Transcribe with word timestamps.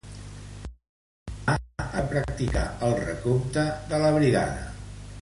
L'endemà, 0.05 1.57
es 1.57 1.93
va 1.97 2.05
practicar 2.15 2.65
el 2.89 2.99
recompte 3.05 3.71
de 3.93 4.05
la 4.07 4.13
brigada. 4.21 4.69